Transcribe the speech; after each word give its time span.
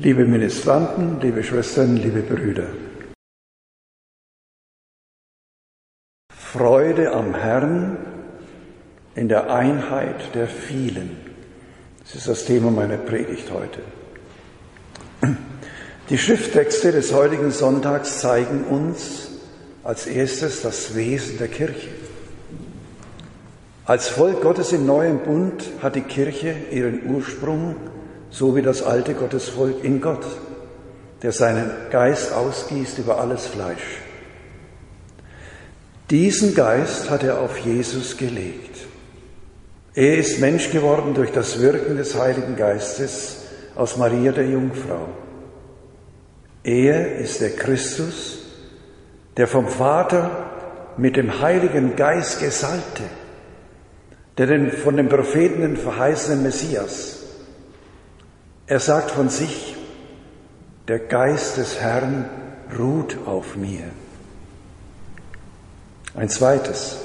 Liebe 0.00 0.24
Ministranten, 0.24 1.20
liebe 1.20 1.42
Schwestern, 1.42 1.96
liebe 1.96 2.20
Brüder. 2.22 2.68
Freude 6.32 7.12
am 7.12 7.34
Herrn 7.34 7.96
in 9.16 9.28
der 9.28 9.52
Einheit 9.52 10.36
der 10.36 10.46
vielen. 10.46 11.16
Das 12.04 12.14
ist 12.14 12.28
das 12.28 12.44
Thema 12.44 12.70
meiner 12.70 12.96
Predigt 12.96 13.50
heute. 13.50 13.80
Die 16.10 16.18
Schrifttexte 16.18 16.92
des 16.92 17.12
heutigen 17.12 17.50
Sonntags 17.50 18.20
zeigen 18.20 18.66
uns 18.70 19.32
als 19.82 20.06
erstes 20.06 20.62
das 20.62 20.94
Wesen 20.94 21.38
der 21.38 21.48
Kirche. 21.48 21.88
Als 23.84 24.08
Volk 24.08 24.42
Gottes 24.42 24.70
im 24.72 24.86
neuen 24.86 25.18
Bund 25.24 25.64
hat 25.82 25.96
die 25.96 26.02
Kirche 26.02 26.54
ihren 26.70 27.04
Ursprung 27.10 27.74
so 28.30 28.54
wie 28.56 28.62
das 28.62 28.82
alte 28.82 29.14
Gottesvolk 29.14 29.82
in 29.82 30.00
Gott, 30.00 30.24
der 31.22 31.32
seinen 31.32 31.70
Geist 31.90 32.32
ausgießt 32.32 32.98
über 32.98 33.20
alles 33.20 33.46
Fleisch. 33.46 33.98
Diesen 36.10 36.54
Geist 36.54 37.10
hat 37.10 37.22
er 37.22 37.40
auf 37.40 37.58
Jesus 37.58 38.16
gelegt. 38.16 38.76
Er 39.94 40.16
ist 40.16 40.40
Mensch 40.40 40.70
geworden 40.70 41.12
durch 41.14 41.32
das 41.32 41.60
Wirken 41.60 41.96
des 41.96 42.14
Heiligen 42.14 42.56
Geistes 42.56 43.42
aus 43.74 43.96
Maria 43.96 44.32
der 44.32 44.46
Jungfrau. 44.46 45.08
Er 46.62 47.16
ist 47.16 47.40
der 47.40 47.50
Christus, 47.50 48.38
der 49.36 49.48
vom 49.48 49.68
Vater 49.68 50.94
mit 50.96 51.16
dem 51.16 51.40
Heiligen 51.40 51.96
Geist 51.96 52.40
gesalbte, 52.40 53.04
der 54.36 54.46
den 54.46 54.70
von 54.70 54.96
den 54.96 55.08
Propheten 55.08 55.76
verheißenen 55.76 56.42
Messias, 56.42 57.17
er 58.68 58.80
sagt 58.80 59.10
von 59.10 59.30
sich, 59.30 59.74
der 60.86 60.98
Geist 60.98 61.56
des 61.56 61.80
Herrn 61.80 62.28
ruht 62.78 63.16
auf 63.26 63.56
mir. 63.56 63.84
Ein 66.14 66.28
zweites. 66.28 66.98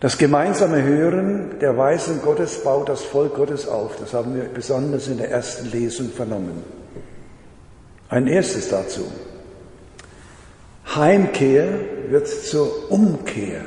Das 0.00 0.18
gemeinsame 0.18 0.82
Hören 0.82 1.58
der 1.60 1.76
Weisen 1.78 2.20
Gottes 2.20 2.62
baut 2.62 2.88
das 2.88 3.02
Volk 3.02 3.34
Gottes 3.34 3.66
auf. 3.66 3.96
Das 3.96 4.12
haben 4.12 4.34
wir 4.34 4.44
besonders 4.44 5.08
in 5.08 5.16
der 5.16 5.30
ersten 5.30 5.70
Lesung 5.70 6.10
vernommen. 6.10 6.62
Ein 8.08 8.26
erstes 8.26 8.68
dazu. 8.68 9.10
Heimkehr 10.94 11.66
wird 12.10 12.28
zur 12.28 12.90
Umkehr. 12.90 13.62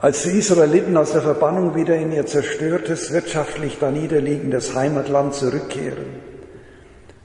Als 0.00 0.22
die 0.22 0.38
Israeliten 0.38 0.96
aus 0.96 1.10
der 1.10 1.22
Verbannung 1.22 1.74
wieder 1.74 1.96
in 1.96 2.12
ihr 2.12 2.24
zerstörtes, 2.24 3.12
wirtschaftlich 3.12 3.78
da 3.80 3.90
niederliegendes 3.90 4.76
Heimatland 4.76 5.34
zurückkehren, 5.34 6.06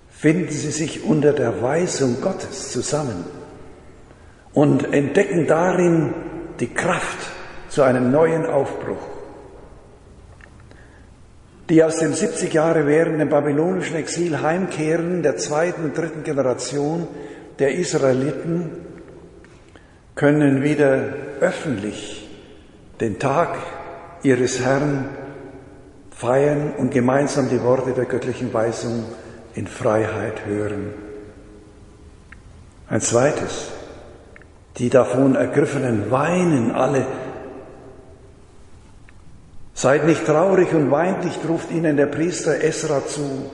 finden 0.10 0.52
sie 0.52 0.72
sich 0.72 1.04
unter 1.04 1.34
der 1.34 1.62
Weisung 1.62 2.20
Gottes 2.20 2.72
zusammen 2.72 3.26
und 4.56 4.92
entdecken 4.92 5.46
darin 5.46 6.16
die 6.60 6.74
Kraft 6.74 7.20
zu 7.70 7.84
einem 7.84 8.10
neuen 8.10 8.48
Aufbruch. 8.48 9.06
Die 11.70 11.84
aus 11.84 12.00
dem 12.00 12.14
70 12.14 12.52
Jahre 12.54 12.88
währenden 12.88 13.30
babylonischen 13.30 13.98
Exil 13.98 14.42
heimkehren, 14.42 15.22
der 15.22 15.38
zweiten 15.38 15.84
und 15.84 15.98
dritten 15.98 16.24
Generation 16.24 17.08
der 17.60 17.76
Israeliten, 17.76 18.72
können 20.16 20.64
wieder 20.64 21.14
öffentlich 21.40 22.23
den 23.00 23.20
Tag 23.20 23.58
ihres 24.24 24.60
Herrn 24.60 25.10
feiern 26.12 26.74
und 26.78 26.92
gemeinsam 26.92 27.50
die 27.50 27.62
Worte 27.62 27.94
der 27.94 28.06
göttlichen 28.06 28.54
Weisung 28.54 29.06
in 29.56 29.68
Freiheit 29.68 30.46
hören. 30.46 30.94
Ein 32.88 33.02
zweites, 33.02 33.72
die 34.78 34.90
davon 34.90 35.36
Ergriffenen 35.36 36.12
weinen 36.12 36.72
alle. 36.72 37.06
Seid 39.74 40.06
nicht 40.06 40.26
traurig 40.26 40.74
und 40.74 40.92
weint 40.92 41.26
nicht, 41.26 41.40
ruft 41.48 41.72
ihnen 41.72 41.98
der 41.98 42.06
Priester 42.06 42.64
Esra 42.64 43.06
zu. 43.06 43.52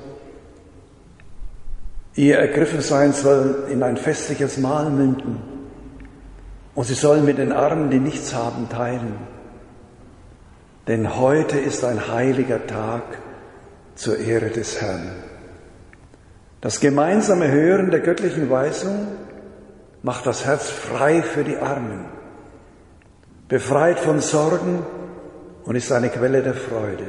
Ihr 2.15 2.37
Ergriffensein 2.37 3.13
soll 3.13 3.67
in 3.71 3.81
ein 3.81 3.95
festliches 3.95 4.57
Mahl 4.57 4.89
münden 4.89 5.58
und 6.79 6.85
sie 6.85 6.93
sollen 6.93 7.25
mit 7.25 7.39
den 7.39 7.51
Armen, 7.51 7.89
die 7.89 7.99
nichts 7.99 8.33
haben, 8.33 8.69
teilen. 8.69 9.17
Denn 10.87 11.17
heute 11.17 11.59
ist 11.59 11.83
ein 11.83 12.07
heiliger 12.07 12.67
Tag 12.67 13.03
zur 13.95 14.17
Ehre 14.17 14.49
des 14.49 14.79
Herrn. 14.79 15.11
Das 16.61 16.79
gemeinsame 16.79 17.51
Hören 17.51 17.91
der 17.91 17.99
göttlichen 17.99 18.49
Weisung 18.49 19.09
macht 20.03 20.25
das 20.25 20.45
Herz 20.45 20.69
frei 20.69 21.21
für 21.21 21.43
die 21.43 21.57
Armen, 21.57 22.05
befreit 23.49 23.99
von 23.99 24.21
Sorgen 24.21 24.85
und 25.65 25.75
ist 25.75 25.91
eine 25.91 26.07
Quelle 26.07 26.43
der 26.43 26.53
Freude. 26.53 27.07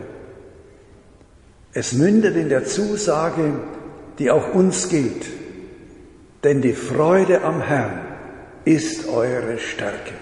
Es 1.73 1.93
mündet 1.93 2.35
in 2.35 2.49
der 2.49 2.65
Zusage, 2.65 3.53
die 4.19 4.33
auch 4.33 4.53
uns 4.53 4.89
gilt, 4.89 5.27
denn 6.43 6.61
die 6.61 6.73
Freude 6.73 7.43
am 7.43 7.63
Herrn 7.63 8.10
ist 8.65 9.09
eure 9.09 9.59
Stärke. 9.59 10.15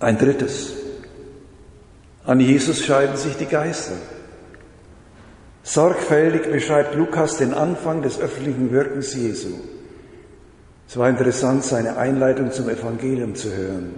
Ein 0.00 0.18
drittes. 0.18 0.72
An 2.24 2.40
Jesus 2.40 2.84
scheiden 2.84 3.16
sich 3.16 3.36
die 3.36 3.46
Geister. 3.46 3.94
Sorgfältig 5.62 6.50
beschreibt 6.50 6.94
Lukas 6.94 7.36
den 7.36 7.54
Anfang 7.54 8.02
des 8.02 8.18
öffentlichen 8.18 8.72
Wirkens 8.72 9.14
Jesu. 9.14 9.50
Es 10.88 10.96
war 10.96 11.08
interessant, 11.08 11.64
seine 11.64 11.96
Einleitung 11.96 12.50
zum 12.52 12.68
Evangelium 12.68 13.34
zu 13.34 13.54
hören. 13.54 13.94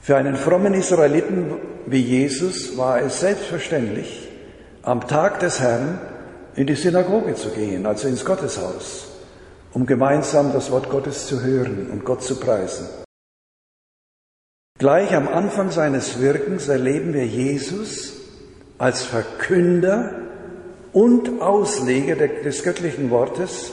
Für 0.00 0.16
einen 0.16 0.36
frommen 0.36 0.74
Israeliten 0.74 1.52
wie 1.86 2.00
Jesus 2.00 2.76
war 2.76 3.00
es 3.00 3.20
selbstverständlich, 3.20 4.28
am 4.82 5.06
Tag 5.06 5.40
des 5.40 5.60
Herrn 5.60 6.00
in 6.54 6.66
die 6.66 6.74
Synagoge 6.74 7.34
zu 7.34 7.50
gehen, 7.50 7.86
also 7.86 8.08
ins 8.08 8.24
Gotteshaus, 8.24 9.08
um 9.72 9.86
gemeinsam 9.86 10.52
das 10.52 10.70
Wort 10.70 10.90
Gottes 10.90 11.26
zu 11.26 11.42
hören 11.42 11.90
und 11.90 12.04
Gott 12.04 12.22
zu 12.22 12.36
preisen. 12.36 12.86
Gleich 14.78 15.14
am 15.14 15.28
Anfang 15.28 15.70
seines 15.70 16.20
Wirkens 16.20 16.68
erleben 16.68 17.14
wir 17.14 17.26
Jesus 17.26 18.14
als 18.78 19.02
Verkünder 19.02 20.14
und 20.92 21.40
Ausleger 21.40 22.16
des 22.16 22.64
göttlichen 22.64 23.10
Wortes, 23.10 23.70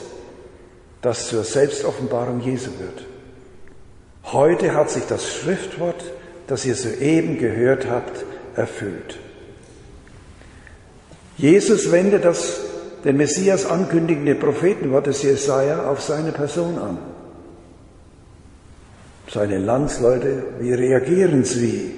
das 1.02 1.28
zur 1.28 1.44
Selbstoffenbarung 1.44 2.40
Jesu 2.40 2.70
wird. 2.78 3.06
Heute 4.24 4.74
hat 4.74 4.90
sich 4.90 5.04
das 5.06 5.34
Schriftwort, 5.34 6.02
das 6.46 6.64
ihr 6.64 6.74
soeben 6.74 7.38
gehört 7.38 7.88
habt, 7.88 8.24
erfüllt. 8.54 9.18
Jesus 11.36 11.90
wendet 11.90 12.24
das 12.24 12.60
den 13.04 13.16
Messias 13.16 13.66
ankündigende 13.66 14.34
Prophetenwort 14.34 15.06
des 15.06 15.22
Jesaja 15.22 15.88
auf 15.88 16.00
seine 16.00 16.32
Person 16.32 16.78
an 16.78 16.98
seine 19.32 19.58
Landsleute, 19.58 20.42
wie 20.58 20.72
reagieren 20.72 21.44
sie? 21.44 21.94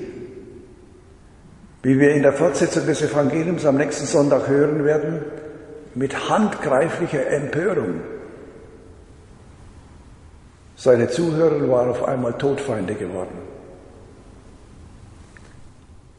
Wie 1.82 1.98
wir 1.98 2.12
in 2.12 2.22
der 2.22 2.34
Fortsetzung 2.34 2.86
des 2.86 3.02
Evangeliums 3.02 3.64
am 3.64 3.76
nächsten 3.76 4.06
Sonntag 4.06 4.48
hören 4.48 4.84
werden, 4.84 5.20
mit 5.94 6.28
handgreiflicher 6.28 7.26
Empörung. 7.26 8.00
Seine 10.76 11.08
Zuhörer 11.08 11.68
waren 11.68 11.90
auf 11.90 12.04
einmal 12.04 12.34
Todfeinde 12.34 12.94
geworden. 12.94 13.38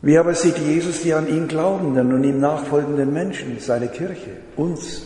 Wie 0.06 0.18
aber 0.18 0.36
sieht 0.36 0.58
Jesus 0.58 1.02
die 1.02 1.14
an 1.14 1.30
ihn 1.30 1.48
glaubenden 1.48 2.14
und 2.14 2.26
ihm 2.26 2.42
nachfolgenden 2.42 3.14
Menschen, 3.14 3.62
seine 3.62 3.88
Kirche, 3.88 4.32
uns? 4.58 5.04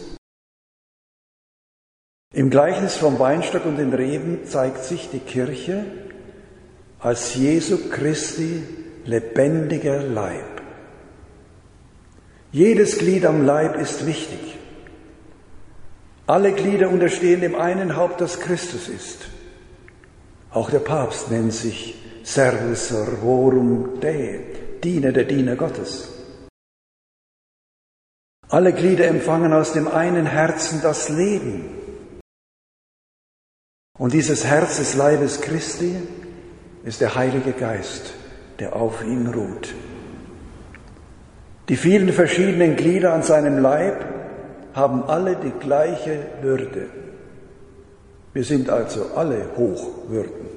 Im 2.34 2.50
Gleichnis 2.50 2.98
vom 2.98 3.20
Weinstock 3.20 3.66
und 3.66 3.78
den 3.78 3.94
Reben 3.94 4.46
zeigt 4.46 4.84
sich 4.84 5.12
die 5.12 5.20
Kirche 5.20 5.86
als 7.00 7.36
Jesu 7.36 7.78
Christi 7.92 8.64
lebendiger 9.06 10.02
Leib. 10.02 10.64
Jedes 12.52 12.98
Glied 12.98 13.28
am 13.28 13.46
Leib 13.46 13.80
ist 13.80 14.08
wichtig. 14.08 14.58
Alle 16.26 16.54
Glieder 16.54 16.90
unterstehen 16.90 17.42
dem 17.42 17.54
einen 17.54 17.98
Haupt, 17.98 18.20
das 18.20 18.40
Christus 18.40 18.90
ist. 18.90 19.28
Auch 20.50 20.72
der 20.72 20.80
Papst 20.80 21.30
nennt 21.30 21.54
sich 21.54 22.02
Servus 22.24 22.88
Servorum 22.88 24.00
Dei, 24.02 24.67
Diener 24.84 25.12
der 25.12 25.26
Diener 25.26 25.56
Gottes. 25.56 26.10
Alle 28.50 28.72
Glieder 28.74 29.08
empfangen 29.08 29.52
aus 29.54 29.74
dem 29.74 29.88
einen 29.88 30.26
Herzen 30.26 30.82
das 30.82 31.10
Leben. 31.10 31.66
Und 33.98 34.14
dieses 34.14 34.46
Herz 34.46 34.78
des 34.78 34.96
Leibes 34.96 35.42
Christi 35.42 35.96
ist 36.84 37.02
der 37.02 37.16
Heilige 37.16 37.52
Geist, 37.52 38.14
der 38.60 38.76
auf 38.76 39.04
ihm 39.04 39.28
ruht. 39.28 39.74
Die 41.68 41.76
vielen 41.76 42.14
verschiedenen 42.14 42.78
Glieder 42.78 43.14
an 43.14 43.24
seinem 43.24 43.58
Leib 43.60 44.06
haben 44.74 45.04
alle 45.04 45.36
die 45.36 45.52
gleiche 45.52 46.28
Würde. 46.42 46.90
Wir 48.34 48.44
sind 48.44 48.70
also 48.70 49.08
alle 49.16 49.50
Hochwürden. 49.58 50.57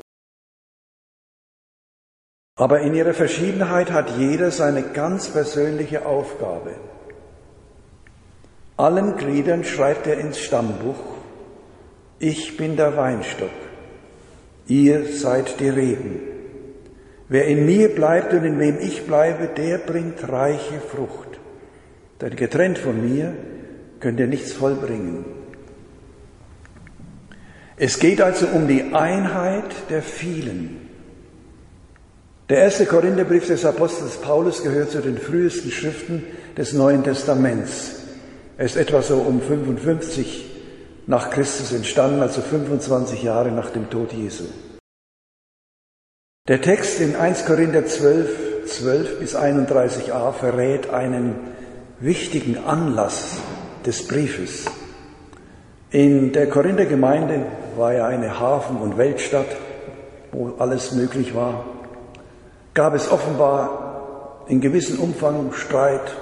Aber 2.60 2.82
in 2.82 2.94
ihrer 2.94 3.14
Verschiedenheit 3.14 3.90
hat 3.90 4.18
jeder 4.18 4.50
seine 4.50 4.82
ganz 4.82 5.30
persönliche 5.30 6.04
Aufgabe. 6.04 6.72
Allen 8.76 9.16
Gliedern 9.16 9.64
schreibt 9.64 10.06
er 10.06 10.18
ins 10.18 10.38
Stammbuch, 10.38 10.98
ich 12.18 12.58
bin 12.58 12.76
der 12.76 12.98
Weinstock, 12.98 13.48
ihr 14.66 15.06
seid 15.06 15.58
die 15.58 15.70
Reben. 15.70 16.20
Wer 17.30 17.46
in 17.46 17.64
mir 17.64 17.94
bleibt 17.94 18.34
und 18.34 18.44
in 18.44 18.58
wem 18.58 18.78
ich 18.78 19.06
bleibe, 19.06 19.48
der 19.56 19.78
bringt 19.78 20.28
reiche 20.28 20.80
Frucht. 20.80 21.40
Denn 22.20 22.36
getrennt 22.36 22.76
von 22.76 23.00
mir 23.00 23.32
könnt 24.00 24.20
ihr 24.20 24.26
nichts 24.26 24.52
vollbringen. 24.52 25.24
Es 27.78 27.98
geht 27.98 28.20
also 28.20 28.48
um 28.48 28.68
die 28.68 28.92
Einheit 28.92 29.74
der 29.88 30.02
vielen. 30.02 30.89
Der 32.50 32.58
erste 32.58 32.84
Korintherbrief 32.84 33.46
des 33.46 33.64
Apostels 33.64 34.16
Paulus 34.16 34.64
gehört 34.64 34.90
zu 34.90 35.00
den 35.00 35.18
frühesten 35.18 35.70
Schriften 35.70 36.26
des 36.56 36.72
Neuen 36.72 37.04
Testaments. 37.04 37.92
Er 38.58 38.64
ist 38.64 38.76
etwa 38.76 39.02
so 39.02 39.18
um 39.18 39.40
55 39.40 40.46
nach 41.06 41.30
Christus 41.30 41.72
entstanden, 41.72 42.20
also 42.20 42.40
25 42.40 43.22
Jahre 43.22 43.52
nach 43.52 43.70
dem 43.70 43.88
Tod 43.88 44.12
Jesu. 44.12 44.46
Der 46.48 46.60
Text 46.60 47.00
in 47.00 47.14
1 47.14 47.46
Korinther 47.46 47.86
12, 47.86 48.66
12 48.66 49.20
bis 49.20 49.36
31a 49.36 50.32
verrät 50.32 50.90
einen 50.90 51.36
wichtigen 52.00 52.58
Anlass 52.58 53.36
des 53.86 54.08
Briefes. 54.08 54.64
In 55.92 56.32
der 56.32 56.48
Korinther 56.48 56.86
Gemeinde 56.86 57.46
war 57.76 57.92
ja 57.92 58.08
eine 58.08 58.40
Hafen- 58.40 58.78
und 58.78 58.98
Weltstadt, 58.98 59.56
wo 60.32 60.56
alles 60.58 60.90
möglich 60.90 61.32
war, 61.32 61.64
gab 62.80 62.94
es 62.94 63.12
offenbar 63.12 64.46
in 64.48 64.62
gewissem 64.62 65.00
Umfang 65.00 65.52
Streit, 65.52 66.16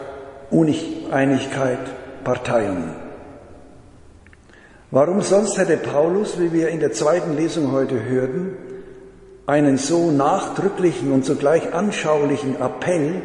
Uneinigkeit, 0.50 1.78
Parteien. 2.24 2.96
Warum 4.90 5.22
sonst 5.22 5.56
hätte 5.56 5.76
Paulus, 5.76 6.40
wie 6.40 6.52
wir 6.52 6.70
in 6.70 6.80
der 6.80 6.90
zweiten 6.90 7.36
Lesung 7.36 7.70
heute 7.70 8.02
hörten, 8.02 8.56
einen 9.46 9.78
so 9.78 10.10
nachdrücklichen 10.10 11.12
und 11.12 11.24
zugleich 11.24 11.72
anschaulichen 11.72 12.60
Appell 12.60 13.22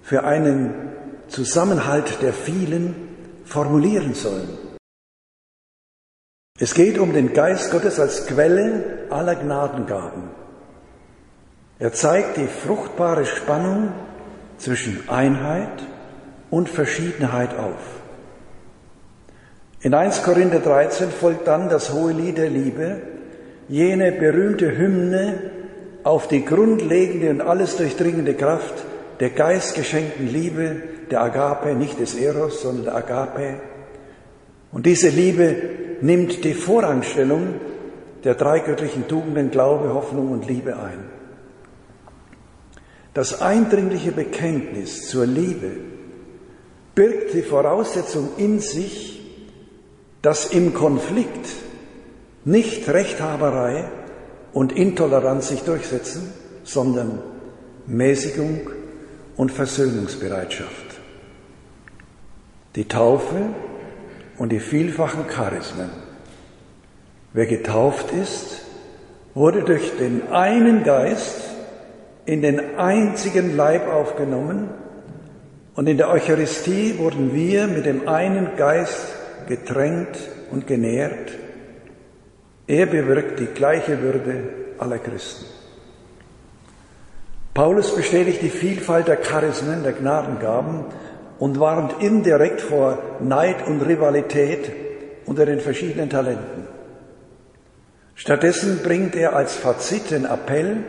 für 0.00 0.22
einen 0.22 0.92
Zusammenhalt 1.26 2.22
der 2.22 2.32
vielen 2.32 2.94
formulieren 3.44 4.14
sollen? 4.14 4.50
Es 6.60 6.74
geht 6.74 6.96
um 6.96 7.12
den 7.12 7.32
Geist 7.32 7.72
Gottes 7.72 7.98
als 7.98 8.28
Quelle 8.28 9.08
aller 9.10 9.34
Gnadengaben. 9.34 10.39
Er 11.80 11.94
zeigt 11.94 12.36
die 12.36 12.46
fruchtbare 12.46 13.24
Spannung 13.24 13.88
zwischen 14.58 15.08
Einheit 15.08 15.82
und 16.50 16.68
Verschiedenheit 16.68 17.56
auf. 17.56 17.80
In 19.80 19.94
1 19.94 20.22
Korinther 20.22 20.60
13 20.60 21.08
folgt 21.08 21.48
dann 21.48 21.70
das 21.70 21.94
hohe 21.94 22.12
Lied 22.12 22.36
der 22.36 22.50
Liebe, 22.50 23.00
jene 23.66 24.12
berühmte 24.12 24.76
Hymne 24.76 25.38
auf 26.02 26.28
die 26.28 26.44
grundlegende 26.44 27.30
und 27.30 27.40
alles 27.40 27.78
durchdringende 27.78 28.34
Kraft 28.34 28.74
der 29.20 29.30
geistgeschenkten 29.30 30.28
Liebe, 30.28 30.76
der 31.10 31.22
Agape, 31.22 31.74
nicht 31.74 31.98
des 31.98 32.14
Eros, 32.14 32.60
sondern 32.60 32.84
der 32.84 32.96
Agape. 32.96 33.54
Und 34.70 34.84
diese 34.84 35.08
Liebe 35.08 35.56
nimmt 36.02 36.44
die 36.44 36.54
Vorrangstellung 36.54 37.54
der 38.24 38.34
drei 38.34 38.58
göttlichen 38.58 39.08
Tugenden 39.08 39.50
Glaube, 39.50 39.94
Hoffnung 39.94 40.30
und 40.30 40.46
Liebe 40.46 40.76
ein. 40.76 41.19
Das 43.14 43.42
eindringliche 43.42 44.12
Bekenntnis 44.12 45.08
zur 45.08 45.26
Liebe 45.26 45.72
birgt 46.94 47.34
die 47.34 47.42
Voraussetzung 47.42 48.30
in 48.36 48.60
sich, 48.60 49.20
dass 50.22 50.46
im 50.46 50.74
Konflikt 50.74 51.48
nicht 52.44 52.88
Rechthaberei 52.88 53.90
und 54.52 54.72
Intoleranz 54.72 55.48
sich 55.48 55.62
durchsetzen, 55.62 56.32
sondern 56.62 57.20
Mäßigung 57.86 58.70
und 59.36 59.50
Versöhnungsbereitschaft. 59.50 60.70
Die 62.76 62.86
Taufe 62.86 63.48
und 64.38 64.52
die 64.52 64.60
vielfachen 64.60 65.26
Charismen. 65.26 65.90
Wer 67.32 67.46
getauft 67.46 68.12
ist, 68.12 68.62
wurde 69.34 69.64
durch 69.64 69.96
den 69.98 70.28
einen 70.30 70.84
Geist 70.84 71.49
in 72.26 72.42
den 72.42 72.76
einzigen 72.76 73.56
Leib 73.56 73.88
aufgenommen 73.88 74.68
und 75.74 75.88
in 75.88 75.96
der 75.96 76.10
Eucharistie 76.10 76.98
wurden 76.98 77.34
wir 77.34 77.66
mit 77.66 77.86
dem 77.86 78.08
einen 78.08 78.56
Geist 78.56 79.14
getränkt 79.46 80.18
und 80.50 80.66
genährt. 80.66 81.32
Er 82.66 82.86
bewirkt 82.86 83.40
die 83.40 83.46
gleiche 83.46 84.00
Würde 84.02 84.44
aller 84.78 84.98
Christen. 84.98 85.46
Paulus 87.54 87.94
bestätigt 87.94 88.42
die 88.42 88.50
Vielfalt 88.50 89.08
der 89.08 89.22
Charismen, 89.22 89.82
der 89.82 89.92
Gnadengaben 89.92 90.84
und 91.38 91.58
warnt 91.58 92.00
indirekt 92.00 92.60
vor 92.60 92.98
Neid 93.20 93.66
und 93.66 93.80
Rivalität 93.80 94.70
unter 95.26 95.46
den 95.46 95.60
verschiedenen 95.60 96.10
Talenten. 96.10 96.68
Stattdessen 98.14 98.80
bringt 98.82 99.16
er 99.16 99.34
als 99.34 99.56
Fazit 99.56 100.10
den 100.10 100.26
Appell, 100.26 100.84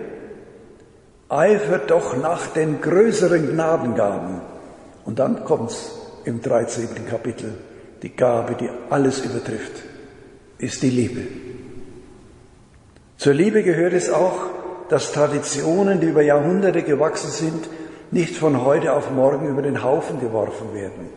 eifert 1.31 1.89
doch 1.89 2.17
nach 2.17 2.47
den 2.47 2.81
größeren 2.81 3.51
Gnadengaben. 3.51 4.41
Und 5.05 5.19
dann 5.19 5.45
kommt's 5.45 5.91
im 6.25 6.41
13. 6.41 7.07
Kapitel. 7.09 7.53
Die 8.03 8.15
Gabe, 8.15 8.55
die 8.55 8.69
alles 8.89 9.23
übertrifft, 9.23 9.83
ist 10.57 10.81
die 10.81 10.89
Liebe. 10.89 11.21
Zur 13.17 13.33
Liebe 13.33 13.63
gehört 13.63 13.93
es 13.93 14.11
auch, 14.11 14.49
dass 14.89 15.13
Traditionen, 15.13 16.01
die 16.01 16.07
über 16.07 16.21
Jahrhunderte 16.21 16.83
gewachsen 16.83 17.31
sind, 17.31 17.69
nicht 18.11 18.35
von 18.35 18.65
heute 18.65 18.93
auf 18.93 19.11
morgen 19.11 19.47
über 19.47 19.61
den 19.61 19.83
Haufen 19.83 20.19
geworfen 20.19 20.73
werden. 20.73 21.09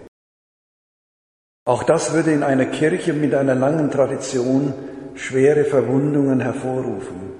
Auch 1.67 1.83
das 1.83 2.13
würde 2.13 2.31
in 2.33 2.43
einer 2.43 2.67
Kirche 2.67 3.15
mit 3.15 3.35
einer 3.35 3.55
langen 3.55 3.91
Tradition 3.91 4.75
schwere 5.15 5.65
Verwundungen 5.65 6.41
hervorrufen. 6.41 7.34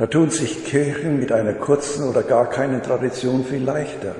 Da 0.00 0.06
tun 0.06 0.30
sich 0.30 0.64
Kirchen 0.64 1.20
mit 1.20 1.30
einer 1.30 1.52
kurzen 1.52 2.08
oder 2.08 2.22
gar 2.22 2.48
keinen 2.48 2.82
Tradition 2.82 3.44
viel 3.44 3.62
leichter. 3.62 4.14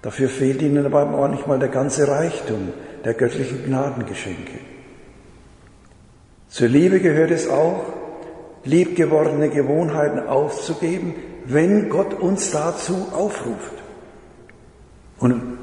Dafür 0.00 0.30
fehlt 0.30 0.62
ihnen 0.62 0.86
aber 0.86 1.12
auch 1.12 1.28
nicht 1.28 1.46
mal 1.46 1.58
der 1.58 1.68
ganze 1.68 2.08
Reichtum 2.08 2.72
der 3.04 3.12
göttlichen 3.12 3.66
Gnadengeschenke. 3.66 4.58
Zur 6.48 6.68
Liebe 6.68 7.00
gehört 7.00 7.32
es 7.32 7.50
auch, 7.50 7.92
liebgewordene 8.64 9.50
Gewohnheiten 9.50 10.20
aufzugeben, 10.20 11.14
wenn 11.44 11.90
Gott 11.90 12.14
uns 12.14 12.50
dazu 12.50 13.08
aufruft. 13.12 13.74
Und 15.18 15.58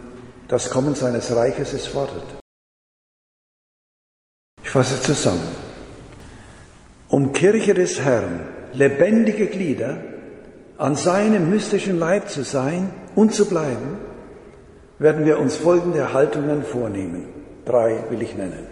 das 0.48 0.70
Kommen 0.70 0.94
seines 0.94 1.36
Reiches 1.36 1.74
ist 1.74 1.88
fordert. 1.88 2.44
Ich 4.62 4.70
fasse 4.70 5.02
zusammen. 5.02 5.48
Um 7.08 7.34
Kirche 7.34 7.74
des 7.74 8.00
Herrn 8.00 8.53
lebendige 8.74 9.48
Glieder 9.48 9.98
an 10.78 10.96
seinem 10.96 11.50
mystischen 11.50 12.00
Leib 12.00 12.30
zu 12.30 12.44
sein 12.44 12.90
und 13.16 13.34
zu 13.34 13.46
bleiben, 13.46 14.00
werden 15.00 15.26
wir 15.26 15.40
uns 15.40 15.56
folgende 15.56 16.14
Haltungen 16.14 16.64
vornehmen. 16.64 17.26
Drei 17.66 18.04
will 18.10 18.22
ich 18.22 18.36
nennen. 18.36 18.68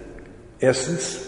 Erstens, 0.60 1.20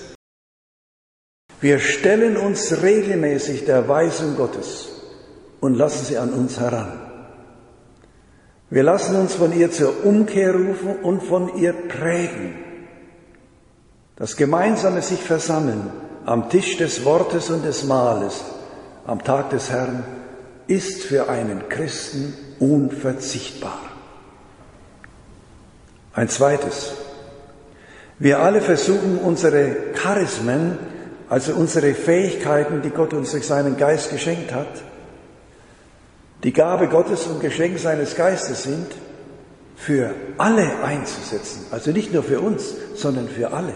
wir 1.61 1.79
stellen 1.79 2.35
uns 2.37 2.81
regelmäßig 2.81 3.65
der 3.65 3.87
Weisung 3.87 4.35
Gottes 4.35 4.89
und 5.61 5.75
lassen 5.75 6.05
sie 6.05 6.17
an 6.17 6.33
uns 6.33 6.59
heran. 6.59 6.99
Wir 8.69 8.83
lassen 8.83 9.15
uns 9.15 9.35
von 9.35 9.57
ihr 9.57 9.71
zur 9.71 10.03
Umkehr 10.03 10.53
rufen 10.53 10.95
und 11.03 11.21
von 11.21 11.55
ihr 11.57 11.73
prägen. 11.73 12.55
Das 14.15 14.35
gemeinsame 14.35 15.01
sich 15.01 15.19
versammeln 15.19 15.91
am 16.25 16.49
Tisch 16.49 16.77
des 16.77 17.05
Wortes 17.05 17.49
und 17.49 17.65
des 17.65 17.83
Mahles 17.83 18.43
am 19.05 19.23
Tag 19.23 19.49
des 19.49 19.69
Herrn 19.69 20.03
ist 20.67 21.03
für 21.03 21.29
einen 21.29 21.67
Christen 21.69 22.33
unverzichtbar. 22.59 23.79
Ein 26.13 26.29
zweites. 26.29 26.93
Wir 28.19 28.39
alle 28.39 28.61
versuchen 28.61 29.17
unsere 29.17 29.75
Charismen, 29.95 30.77
also 31.27 31.53
unsere 31.53 31.93
Fähigkeiten, 31.93 32.81
die 32.81 32.91
Gott 32.91 33.13
uns 33.13 33.31
durch 33.31 33.45
seinen 33.45 33.77
Geist 33.77 34.11
geschenkt 34.11 34.53
hat, 34.53 34.83
die 36.43 36.53
Gabe 36.53 36.87
Gottes 36.87 37.25
und 37.27 37.41
Geschenk 37.41 37.79
seines 37.79 38.15
Geistes 38.15 38.63
sind, 38.63 38.87
für 39.75 40.11
alle 40.37 40.83
einzusetzen. 40.83 41.65
Also 41.71 41.91
nicht 41.91 42.13
nur 42.13 42.23
für 42.23 42.39
uns, 42.39 42.73
sondern 42.95 43.27
für 43.27 43.51
alle. 43.51 43.73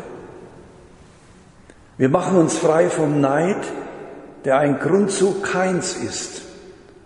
Wir 1.98 2.10
machen 2.10 2.38
uns 2.38 2.58
frei 2.58 2.90
vom 2.90 3.20
Neid, 3.20 3.66
der 4.48 4.60
ein 4.60 4.80
Grundzug 4.80 5.44
Keins 5.44 5.98
ist, 5.98 6.42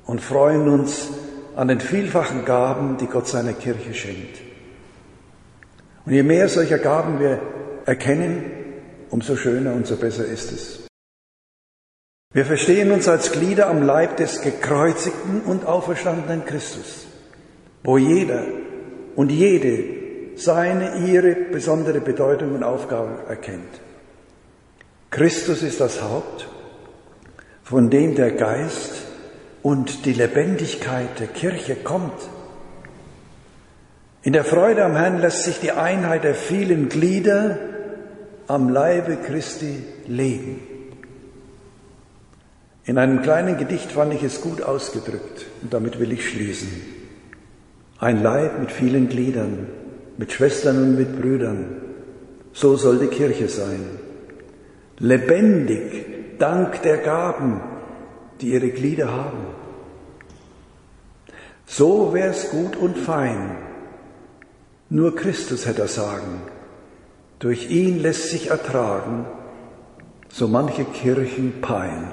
und 0.05 0.21
freuen 0.21 0.69
uns 0.69 1.09
an 1.55 1.69
den 1.69 1.79
vielfachen 1.79 2.45
Gaben, 2.45 2.97
die 2.97 3.07
Gott 3.07 3.27
seiner 3.27 3.53
Kirche 3.53 3.95
schenkt. 3.95 4.39
Und 6.05 6.13
je 6.13 6.21
mehr 6.21 6.49
solcher 6.49 6.77
Gaben 6.77 7.19
wir 7.19 7.41
erkennen, 7.85 8.51
umso 9.09 9.35
schöner, 9.35 9.73
umso 9.73 9.95
besser 9.95 10.25
ist 10.25 10.51
es. 10.51 10.87
Wir 12.31 12.45
verstehen 12.45 12.91
uns 12.91 13.07
als 13.07 13.31
Glieder 13.31 13.69
am 13.69 13.81
Leib 13.81 14.17
des 14.17 14.41
gekreuzigten 14.41 15.41
und 15.41 15.65
auferstandenen 15.65 16.45
Christus, 16.45 17.07
wo 17.83 17.97
jeder 17.97 18.43
und 19.15 19.31
jede 19.31 20.35
seine, 20.35 21.07
ihre 21.07 21.33
besondere 21.33 22.01
Bedeutung 22.01 22.53
und 22.53 22.63
Aufgabe 22.63 23.23
erkennt. 23.27 23.81
Christus 25.09 25.63
ist 25.63 25.81
das 25.81 26.03
Haupt, 26.03 26.47
von 27.71 27.89
dem 27.89 28.15
der 28.15 28.31
Geist 28.31 29.03
und 29.63 30.05
die 30.05 30.11
Lebendigkeit 30.11 31.21
der 31.21 31.27
Kirche 31.27 31.75
kommt. 31.75 32.19
In 34.23 34.33
der 34.33 34.43
Freude 34.43 34.83
am 34.83 34.97
Herrn 34.97 35.21
lässt 35.21 35.45
sich 35.45 35.61
die 35.61 35.71
Einheit 35.71 36.25
der 36.25 36.35
vielen 36.35 36.89
Glieder 36.89 37.57
am 38.47 38.67
Leibe 38.67 39.15
Christi 39.25 39.83
leben. 40.05 40.59
In 42.83 42.97
einem 42.97 43.21
kleinen 43.21 43.57
Gedicht 43.57 43.93
fand 43.93 44.13
ich 44.15 44.23
es 44.23 44.41
gut 44.41 44.61
ausgedrückt 44.61 45.45
und 45.61 45.73
damit 45.73 45.97
will 45.97 46.11
ich 46.11 46.27
schließen. 46.27 46.67
Ein 47.99 48.21
Leib 48.21 48.59
mit 48.59 48.73
vielen 48.73 49.07
Gliedern, 49.07 49.67
mit 50.17 50.33
Schwestern 50.33 50.75
und 50.75 50.97
mit 50.97 51.21
Brüdern, 51.21 51.67
so 52.51 52.75
soll 52.75 52.99
die 52.99 53.07
Kirche 53.07 53.47
sein. 53.47 53.79
Lebendig 54.99 56.20
dank 56.41 56.81
der 56.81 56.97
Gaben, 56.97 57.61
die 58.39 58.53
ihre 58.53 58.69
Glieder 58.69 59.11
haben. 59.11 59.45
So 61.65 62.13
wär's 62.13 62.49
gut 62.49 62.75
und 62.75 62.97
fein. 62.97 63.57
Nur 64.89 65.15
Christus 65.15 65.65
hätte 65.67 65.83
er 65.83 65.87
sagen. 65.87 66.41
Durch 67.39 67.69
ihn 67.69 67.99
lässt 67.99 68.29
sich 68.29 68.49
ertragen 68.49 69.25
so 70.33 70.47
manche 70.47 70.85
Kirchen 70.85 71.61
Pein. 71.61 72.11